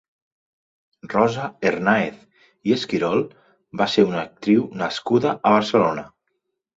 Rosa 1.09 1.43
Hernáez 1.67 2.23
i 2.69 2.73
Esquirol 2.75 3.21
va 3.81 3.87
ser 3.97 4.07
una 4.07 4.23
actriu 4.23 4.65
nascuda 4.81 5.35
a 5.35 5.53
Barcelona. 5.57 6.07